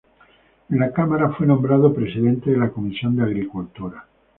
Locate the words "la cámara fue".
0.79-1.45